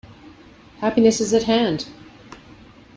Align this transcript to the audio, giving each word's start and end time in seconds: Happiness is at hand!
Happiness 0.79 1.21
is 1.21 1.31
at 1.31 1.43
hand! 1.43 1.85